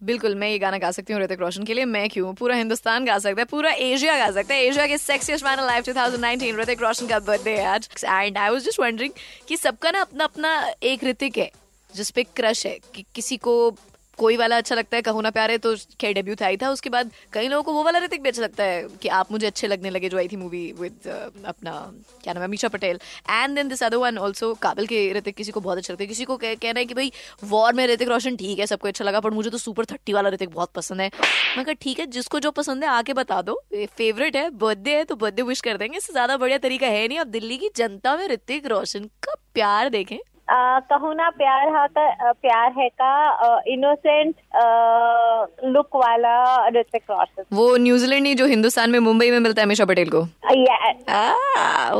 बिल्कुल, 0.00 0.34
मैं 0.34 0.48
ये 0.48 0.58
गाना 0.58 0.78
गा 0.78 0.90
सकती 0.90 1.12
हूँ 1.12 1.20
ऋतिक 1.22 1.40
रोशन 1.40 1.64
के 1.64 1.74
लिए। 1.74 1.84
मैं 1.84 2.08
क्यों? 2.10 2.32
पूरा 2.34 2.56
हिंदुस्तान 2.56 3.04
गा 3.04 3.18
सकता 3.18 3.40
है, 3.40 3.44
पूरा 3.44 3.70
एशिया 3.72 4.16
गा 4.18 4.30
सकता 4.32 4.54
है। 4.54 4.64
एशिया 4.64 4.86
के 4.86 4.98
sexiest 4.98 5.44
man 5.44 5.60
life 5.66 5.84
2019 5.84 6.56
Hrithik 6.56 6.82
Roshan 6.82 7.06
का 7.06 7.18
बर्थडे 7.20 7.58
आज। 7.64 7.88
And 8.04 8.38
I 8.38 8.50
was 8.50 8.64
just 8.64 8.80
wondering 8.80 9.12
कि 9.48 9.56
सबका 9.56 9.90
ना 9.90 10.00
अपना 10.00 10.24
अपना 10.24 10.58
एक 10.82 11.04
ऋतिक 11.04 11.38
है 11.38 11.50
जिसपे 11.94 12.22
क्रश 12.36 12.66
है, 12.66 12.78
कि 12.94 13.04
किसी 13.14 13.36
को 13.36 13.70
कोई 14.18 14.36
वाला 14.36 14.56
अच्छा 14.56 14.74
लगता 14.74 14.96
है 14.96 15.02
कहो 15.02 15.20
ना 15.20 15.30
प्यारे 15.30 15.56
तो 15.58 15.74
क्या 16.00 16.12
डेब्यू 16.12 16.34
था 16.34 16.46
ही 16.46 16.56
था। 16.56 16.70
उसके 16.70 16.90
बाद 16.90 17.10
कई 17.32 17.48
लोगों 17.48 17.62
को 17.62 17.72
वो 17.72 17.82
वाला 17.84 17.98
ऋतिक 17.98 18.22
भी 18.22 18.28
अच्छा 18.28 18.42
लगता 18.42 18.64
है 18.64 18.82
कि 19.02 19.08
आप 19.10 19.32
मुझे 19.32 19.46
अच्छे 19.46 19.66
लगने 19.66 19.90
लगे 19.90 20.08
जो 20.08 20.18
आई 20.18 20.28
थी 20.28 20.36
मूवी 20.36 20.60
विद 20.78 21.08
अपना 21.46 21.72
क्या 22.22 22.34
नाम 22.34 22.42
है 22.42 22.48
Misha 22.48 22.68
Patel. 22.68 22.98
And 23.30 23.54
then 23.56 23.68
this 23.68 23.82
other 23.82 23.96
one 23.96 24.18
also 24.18 24.52
Kaabil 24.62 24.86
के 24.86 25.12
ऋतिक 25.12 25.36
किसी 25.36 25.52
को 25.52 25.60
बहुत 25.60 25.78
अच्छा 25.78 25.92
लगता 25.92 26.02
है। 26.02 26.08
किसी 26.08 26.24
को 26.24 26.36
कह, 26.36 26.54
कहना 26.54 26.80
है 26.80 26.86
कि 26.86 26.94
भाई 26.94 27.12
वॉर 27.44 27.72
में 27.74 27.86
ऋतिक 27.86 28.08
रोशन 28.08 28.36
ठीक 28.36 28.58
है 28.58 28.66
सबको 28.66 28.88
अच्छा 28.88 29.04
लगा 29.04 29.20
पर 29.20 29.30
मुझे 29.32 29.50
तो 29.50 29.58
सुपर 29.58 29.84
थर्टी 29.84 30.12
वाला 30.12 30.28
ऋतिक 30.30 30.50
बहुत 30.50 30.72
पसंद 30.74 31.00
है। 31.00 31.10
मैं 31.56 31.64
कहा 31.64 31.74
ठीक 31.82 32.00
है 32.00 32.06
जिसको 32.08 32.40
जो 32.40 32.50
पसंद 32.52 32.84
है 32.84 32.90
आके 32.90 33.12
बता 33.14 33.40
दो। 33.42 33.60
फेवरेट 33.74 34.36
है 34.36 34.48
बर्थडे 34.56 34.96
है 34.96 35.04
तो 35.04 35.16
बर्थडे 35.16 35.42
विश 35.44 35.60
कर 35.60 35.76
देंगे। 35.76 35.98
इससे 35.98 36.12
ज़्यादा 36.12 36.36
बढ़िया 36.36 36.58
तरीका 36.60 36.86
है 36.88 37.06
नहीं। 37.08 37.18
अब 37.18 37.26
दिल्ली 37.28 37.56
की 37.58 37.70
जनता 37.76 38.16
में 38.16 38.26
ऋतिक 38.28 38.66
रोशन 38.68 39.04
का 39.22 39.34
प्यार 39.54 39.88
देखें। 39.90 40.18
कहू 40.48 41.12
ना 41.12 41.28
प्यार 41.38 41.68
हा 41.74 41.86
का 41.88 42.32
प्यार 42.32 42.72
है 42.72 42.88
का 43.00 43.62
इनोसेंट 43.68 44.34
लुक 45.66 45.96
वाला 45.96 46.68
ऋतिक 46.68 47.02
रोशन। 47.10 47.44
वो 47.52 47.76
न्यूजीलैंड 47.76 48.22
नहीं 48.22 48.36
जो 48.36 48.46
हिंदुस्तान 48.46 48.90
में 48.90 48.98
मुंबई 48.98 49.30
में 49.30 49.38
मिलता 49.38 49.60
है 49.62 49.66
हमेशा 49.66 49.84
पटेल 49.84 50.10
को। 50.10 50.20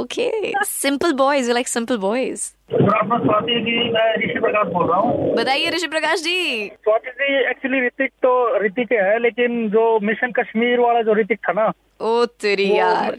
Okay 0.01 0.31
simple 0.65 1.13
boys 1.15 1.51
like 1.53 1.69
simple 1.69 1.97
boys 1.99 2.53
Rishi 2.73 4.39
Prakash 4.41 4.67
बोल 4.69 4.87
रहा 4.87 4.99
हूँ 4.99 5.35
बताइए 5.35 5.71
ऋषि 5.71 5.87
प्रकाश 5.89 6.23
जी। 6.23 6.67
स्वाति 6.69 7.11
जी 7.11 7.35
एक्चुअली 7.51 7.81
ऋतिक 7.87 8.11
तो 8.23 8.33
ऋतिक 8.65 8.93
है 8.93 9.19
लेकिन 9.19 9.69
जो 9.71 9.99
मिशन 10.03 10.33
कश्मीर 10.39 10.81
वाला 10.81 11.03
जो 11.03 11.15
ऋतिक 11.21 11.39
था 11.49 11.53
ना 11.53 11.73
ओ 12.01 12.25
तेरी 12.43 12.71
यार। 12.77 13.17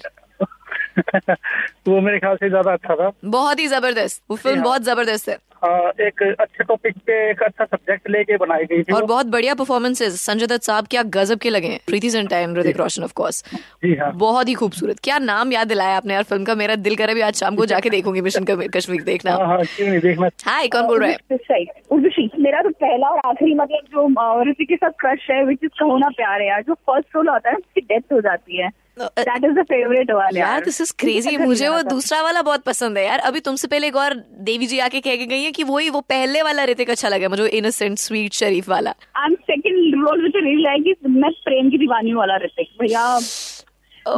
वो 1.88 2.02
मेरे 2.02 2.20
ख्याल 2.20 2.36
से 2.36 2.50
ज़्यादा 2.50 2.73
अच्छा 2.73 2.95
था। 2.95 3.12
बहुत 3.26 3.59
ही 3.59 3.67
ज़बरदस्त। 3.67 4.23
वो 4.30 4.36
फ़िल्म 4.36 4.56
हाँ। 4.56 4.64
बहुत 4.64 4.81
ज़बरदस्त 4.81 5.30
है। 5.30 5.38
हाँ 5.64 5.92
एक 6.02 6.36
अच्छे 6.40 6.64
टॉपिक 6.64 6.98
पे 6.98 7.30
एक 7.31 7.44
अच्छा 7.44 7.66
सब्जेक्ट 7.66 8.09
लेके 8.09 8.38
बनाई 8.38 8.64
गई 8.64 8.84
थी 8.84 8.94
और 8.94 9.06
बहुत 9.06 9.25
बढ़िया 9.25 9.53
परफॉर्मेंसेस 9.53 10.22
संजय 10.22 10.48
दत्त 10.48 10.64
साहब 10.64 10.88
क्या 10.88 11.03
गजब 11.03 11.38
के 11.38 11.50
लगे 11.50 11.68
हैं। 11.68 11.80
Preity 11.88 12.09
Zinta 12.09 12.38
and 12.38 12.58
Hrithik 12.58 12.78
Roshan 12.78 13.03
of 13.03 13.14
course 13.14 13.44
बहुत 14.16 14.48
ही 14.48 14.53
खूबसूरत। 14.53 15.00
क्या 15.03 15.20
नाम 15.20 15.52
याद 15.52 15.68
दिलाया 15.68 15.98
आपने 15.98 16.14
यार 16.14 16.23
फ़िल्म 16.23 16.44
का? 16.44 16.56
मेरा 16.56 16.75
दिल 16.75 16.95
करे 16.95 17.14
भी 17.14 17.22
आज 17.22 17.36
शाम 17.36 17.56
को 17.56 17.66
जाके 17.66 17.90
देखूँगी 17.90 18.22
मिशन 18.22 18.45
कश्मीर 18.45 19.03
देखना। 19.03 19.31
हाँ, 19.31 19.48
हाँ, 19.48 19.58
क्यों 19.58 19.88
नहीं 19.88 20.00
देखना? 20.00 20.30
हाय 20.45 20.68
कौन 20.68 20.88
बोल 20.88 21.00
रहा 21.00 21.09
है? 21.09 21.18
मेरा 22.40 22.62
तो 22.62 22.70
पहला 22.70 23.08
और 23.08 23.20
आखिरी 23.25 23.53
मतलब 23.53 23.80
जो 23.92 24.44
ऋतिक 24.50 24.70
के 24.70 24.75
साथ 24.75 24.90
क्रश 24.90 25.28
है 25.31 25.45
विच 25.45 25.59
इज़ 25.64 25.80
कहो 25.80 25.98
ना 25.98 26.09
प्यार 26.09 26.42
है 26.42 26.48
यार 26.48 26.62
जो 26.62 26.73
फ़र्स्ट 26.73 27.16
रोल 27.16 27.30
होता 27.30 27.50
है 27.50 27.56
उसकी 27.56 27.81
डेथ 27.81 28.14
हो 28.14 28.22
जाती 28.22 28.58
है। 28.58 28.87
दैट 29.00 29.44
इज़ 29.45 29.53
द 29.53 29.64
फेवरेट 29.64 30.12
वाला 30.12 30.40
यार 30.40 30.64
दिस 30.66 30.80
इज़ 30.81 30.94
क्रेजी 31.00 31.38
मुझे 31.38 31.67
वो 31.70 31.81
दूसरा 31.90 32.22
वाला 32.22 32.42
बहुत 32.42 32.64
पसंद 32.64 32.98
है 32.98 33.06
यार. 33.06 33.20
अभी 33.22 33.40
तुमसे 33.42 33.67
पहले 33.67 33.88
एक 33.88 33.95
और 33.95 34.14
देवी 34.50 34.67
जी 34.67 34.80
आके 34.80 35.00
कह 35.02 35.16
के 35.16 35.26
गई 35.26 35.44
है 35.44 35.52
कि 35.52 35.64
वही 35.64 35.90
वो 35.90 36.02
पहले 36.09 36.42
वाला 36.42 36.64
ऋतिक 36.66 36.90
अच्छा 36.90 37.09
लगा 37.09 37.30
मुझे 37.30 37.48
इनोसेंट 37.58 37.98
स्वीट 37.98 38.34
शरीफ 38.34 38.70
वाला. 38.70 38.94
I 39.16 39.25
am 39.25 39.36
second 39.52 40.03
role 40.03 40.25
really 40.36 40.64
like 40.64 40.95
मैं 41.18 41.31
प्रेम 41.45 41.70
की 41.70 41.78
दीवानी 41.78 42.14
वाला 42.14 42.38
ऋतिक. 42.45 42.68
भैया 42.81 43.06
ओ 44.08 44.16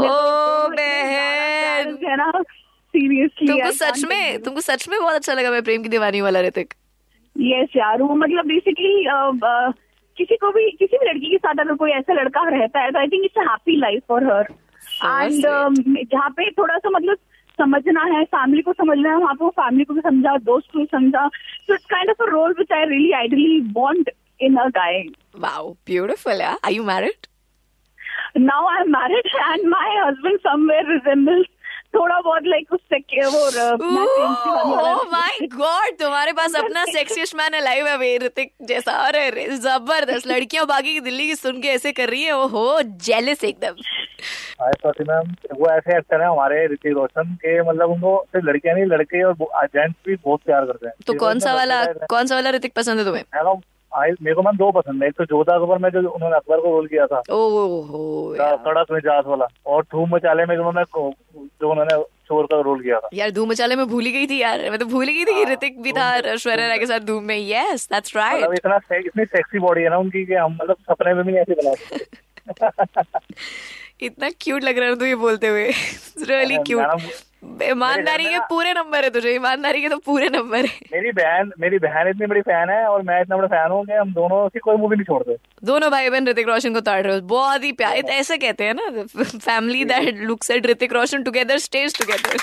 बहन. 0.69 2.43
सीरियसली 2.93 3.47
तुमको 3.47 3.71
सच 3.73 4.03
में 4.09 4.41
तुमको 4.43 4.61
सच 4.61 4.87
में 4.89 4.99
बहुत 4.99 5.15
अच्छा 5.15 5.33
लगा 5.33 5.51
मैं 5.51 5.61
प्रेम 5.63 5.83
की 5.83 5.89
दीवानी 5.89 6.21
वाला 6.21 6.39
ऋतिक? 6.41 6.73
यस 7.35 7.75
यार 7.77 8.01
वो 8.01 8.15
मतलब 8.15 8.45
बेसिकली 8.47 8.93
किसी 10.17 10.35
को 10.35 10.49
भी 10.51 10.69
किसी 10.71 10.97
भी 10.97 11.05
लड़की 11.05 11.29
के 11.31 11.37
साथ 11.37 11.59
अगर 11.59 11.75
कोई 11.81 11.91
ऐसा 11.91 12.13
लड़का 12.13 12.41
रहता 12.49 12.79
है 12.79 12.91
तो 12.91 12.99
I 12.99 13.07
think 13.07 13.25
it's 13.25 13.37
happy 13.39 13.75
life 13.79 14.01
for 14.07 14.23
her 14.23 14.47
and 15.05 15.41
जहाँ 16.11 16.29
पे 16.29 16.49
थोड़ा 16.51 16.77
सा 16.77 16.89
मतलब 16.89 17.17
समझना 17.59 18.03
है 18.03 18.23
फैमिली 18.23 18.61
को 18.61 18.73
समझना 18.73 19.09
है 19.09 19.15
वहाँ 19.15 19.33
पे 19.35 19.43
वो 19.45 19.49
फैमिली 19.49 19.83
को 19.83 19.93
भी 19.93 20.01
समझा 20.01 20.37
दोस्त 20.37 20.67
को 20.73 20.85
समझा। 20.85 21.27
So 21.27 21.73
it's 21.73 21.85
kind 21.85 22.09
of 22.09 22.23
a 22.23 22.31
role 22.31 22.55
which 22.59 22.71
I 22.71 22.85
really 22.85 23.11
ideally 23.11 23.59
want 23.73 24.09
in 24.41 24.55
a 24.55 24.67
guy 24.77 25.01
wow 25.35 25.71
beautiful 25.85 26.41
are 26.41 26.71
you 26.71 26.83
married 26.83 27.27
now 28.37 28.57
I'm 28.71 28.89
married 28.93 29.27
and 29.43 29.63
my 29.69 29.85
husband 29.99 30.39
somewhere 30.41 30.83
resembles 30.89 31.47
थोड़ा 31.95 32.19
बहुत 32.19 32.41
लाइक 32.45 32.73
उस 32.73 32.79
वो 33.73 35.03
माय 35.11 35.47
गॉड 35.47 35.97
तुम्हारे 35.99 36.31
पास 36.31 36.55
अपना 36.59 36.85
मैन 37.35 37.53
है 37.53 37.63
live 37.63 38.01
Hrithik 38.23 38.53
जैसा। 38.61 38.91
अरे 38.91 39.47
ज़बरदस्त 39.47 40.27
लड़कियाँ 40.27 40.65
बाकी 40.65 40.93
की 40.93 40.99
दिल्ली 40.99 41.27
की 41.27 41.35
सुन 41.35 41.61
के 41.61 41.67
ऐसे 41.67 41.91
कर 41.91 42.09
रही 42.09 42.23
है 42.23 42.33
वो 42.33 42.47
हो 42.47 42.81
जेलस 42.81 43.43
एकदम। 43.43 43.75
हाय 44.61 44.71
स्वाति 44.71 45.03
मैम 45.03 45.35
वो 45.55 45.67
ऐसे 45.69 45.97
एक्टर 45.97 46.21
है 46.21 46.27
हमारे 46.27 46.67
ऋतिक 46.67 46.93
रोशन 46.93 47.33
के 47.33 47.61
मतलब 47.61 47.89
उनको 47.89 48.25
सिर्फ़ 48.27 48.45
लड़कियाँ 48.45 48.75
नहीं 48.75 48.85
लड़के 48.85 49.23
और 49.23 49.35
जेंट्स 49.65 49.95
भी 50.07 50.15
बहुत 50.15 50.39
प्यार 50.45 50.65
करते 50.65 50.87
हैं। 50.87 50.93
तो 51.07 51.13
कौन 51.13 51.39
सा 51.39 51.53
वाला 51.53 51.85
कौन 51.85 52.25
सा 52.25 52.35
वाला 52.35 52.49
ऋतिक 52.49 52.73
पसंद 52.73 52.99
है 52.99 53.05
तुम्हें? 53.05 53.23
मेरे 54.21 54.35
को 54.35 54.41
मैम 54.41 54.57
दो 54.57 54.71
पसंद 54.71 55.03
है। 55.03 55.09
एक 55.09 55.15
तो 55.17 55.25
जोधा 55.25 55.55
अकबर 55.55 55.77
में 55.77 55.89
जो 55.89 56.09
उन्होंने 56.09 56.35
अकबर 56.35 56.59
को 56.59 56.71
रोल 56.71 56.87
किया 56.87 57.05
था। 57.05 57.21
ओहो 57.31 58.35
सड़क 58.39 58.91
में 58.91 58.99
जात 58.99 59.25
वाला। 59.27 59.47
और 59.65 59.83
धूम 59.83 60.15
मचाले 60.15 60.45
में 60.45 60.55
उन्होंने 60.57 60.83
जो 60.93 61.69
उन्होंने 61.71 62.03
चोर 62.27 62.45
का 62.45 62.59
रोल 62.61 62.81
किया 62.81 62.99
था। 62.99 63.09
यार 63.13 63.31
धूम 63.31 63.49
मचाले 63.49 63.75
में 63.75 63.85
भूल 63.87 64.03
गई 64.03 64.27
थी 64.27 64.37
यार। 64.41 64.69
मैं 64.69 64.79
तो 64.79 64.85
भूल 64.85 65.05
गई 65.05 65.25
थी 65.25 65.33
कि 65.33 65.43
हाँ, 65.43 65.51
ऋतिक 65.51 65.81
भी 65.81 65.91
था 65.91 66.15
ऐश्वर्या 66.15 66.67
राय 66.67 66.77
के 66.79 66.85
साथ 66.85 66.99
धूम 66.99 67.23
में। 67.23 67.37
यस 67.37 67.87
दैट्स 67.91 68.15
राइट 68.15 68.45
इतना 68.53 68.79
इतनी 68.97 69.25
सेक्सी 69.25 69.59
बॉडी 69.59 69.81
है 69.81 69.89
ना 69.89 69.97
उनकी 69.97 70.25
कि 70.25 70.33
हम 70.33 70.57
मतलब 70.61 70.75
सपने 70.91 71.13
में 71.13 71.23
भी 71.25 71.31
नहीं 71.31 71.41
ऐसे 71.41 71.53
बना 71.53 71.73
इतना 74.01 74.29
क्यूट 74.41 74.63
लग 74.63 74.77
रहा 74.77 74.89
है 74.89 74.95
तू 74.99 75.05
ये 75.05 75.15
बोलते 75.15 75.47
हुए। 75.47 75.71
रियली 76.27 76.57
क्यूट 76.57 76.81
ईमानदारी 77.63 78.23
के 78.25 78.39
पूरे 78.49 78.73
नंबर 78.73 79.03
है 79.03 79.09
तुझे 79.09 79.33
ईमानदारी 79.35 79.81
के 79.81 79.89
तो 79.89 79.97
पूरे 80.05 80.29
नंबर 80.29 80.65
है। 80.65 80.79
मेरी 80.93 81.11
बहन 81.11 81.51
मेरी 81.59 81.77
बहन 81.79 82.07
इतनी 82.07 82.27
बड़ी 82.27 82.41
फ़ैन 82.41 82.69
है 82.69 82.83
और 82.87 83.01
मैं 83.01 83.21
इतना 83.21 83.37
बड़ा 83.37 83.47
फ़ैन 83.47 83.71
हूँ 83.71 83.83
कि 83.85 83.93
हम 83.93 84.11
दोनों 84.13 84.47
की 84.49 84.59
कोई 84.59 84.75
मूवी 84.77 84.95
नहीं 84.95 85.05
छोड़ते। 85.05 85.35
दोनों 85.63 85.91
भाई 85.91 86.09
बहन 86.09 86.27
ऋतिक 86.27 86.47
रोशन 86.47 86.73
को 86.73 86.81
ताड़ 86.81 87.01
रहे 87.03 87.13
हो 87.13 87.21
बहुत 87.27 87.63
ही 87.63 87.71
प्यार 87.73 87.95
ऐसे 88.19 88.37
कहते 88.37 88.63
हैं 88.63 88.73
ना 88.73 89.03
family 89.15 89.83
that 89.85 90.17
looks 90.23 90.51
at 90.51 90.65
Hrithik 90.67 90.93
Roshan 90.93 91.23
together 91.23 91.57
stage 91.59 91.97
together 91.99 92.37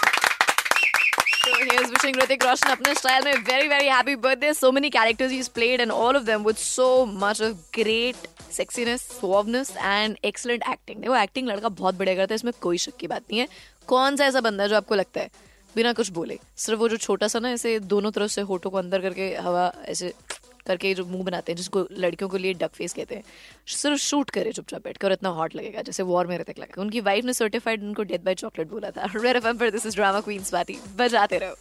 सोवनेस 8.98 9.74
and 9.76 10.16
excellent 10.24 10.62
acting 10.70 11.00
देखो 11.00 11.16
एक्टिंग 11.16 11.48
लड़का 11.48 11.68
बहुत 11.68 11.94
बढ़िया 11.94 12.16
करता 12.16 12.34
है, 12.34 12.34
इसमें 12.34 12.52
कोई 12.60 12.78
शक 12.78 12.96
की 12.96 13.06
बात 13.06 13.22
नहीं 13.22 13.40
है। 13.40 13.48
कौन 13.86 14.16
सा 14.16 14.26
ऐसा 14.26 14.40
बंदा 14.40 14.62
है 14.62 14.68
जो 14.68 14.76
आपको 14.76 14.94
लगता 14.94 15.20
है? 15.20 15.30
बिना 15.76 15.92
कुछ 15.92 16.10
बोले। 16.10 16.38
सिर्फ़ 16.56 16.80
वो 16.80 16.88
जो 16.88 16.96
छोटा 16.96 17.28
सा 17.28 17.38
ना, 17.38 17.50
ऐसे 17.50 17.80
दोनों 17.80 18.10
तरफ़ 18.10 18.30
से 18.30 18.40
होटो 18.40 18.70
को 18.70 18.76
अंदर 18.76 19.00
करके 19.00 19.34
हवा 19.34 19.74
ऐसे 19.84 20.14
करके 20.66 20.94
जो 20.94 21.04
मुँह 21.04 21.24
बनाते 21.24 21.52
हैं, 21.52 21.56
जिसको 21.56 21.86
लड़कियों 21.92 22.30
के 22.30 22.38
लिए 22.38 22.54
डक 22.54 22.70
फेस 22.72 22.92
कहते 22.92 23.14
हैं, 23.14 23.22
सिर्फ़ 23.66 24.00
शूट 24.00 24.30
करे 24.30 24.52
चुपचाप 24.52 24.84
बैठ 24.84 24.96
कर 24.96 25.12
इतना 25.12 25.28
हॉट 25.28 25.56
लगेगा, 25.56 25.82
जैसे 25.82 26.02
वॉर 26.02 26.26
में 26.26 26.38
रहते 26.38 26.54
लगा 26.58 26.82
उनकी 26.82 27.00
वाइफ 27.00 27.24
ने 27.24 27.32
सर्टिफाइड 27.32 27.82
उनको 27.82 28.02
डेथ 28.02 28.18
बाय 28.18 28.34
चॉकलेट 28.34 28.68
बोला 28.68 28.90
था। 28.90 29.06
दिस 29.70 29.86
इज़ 29.86 29.94
ड्रामा 29.94 30.20
क्वींस 30.20 30.52
बाती। 30.52 30.78
बजाते 30.96 31.38
रहो। 31.38 31.54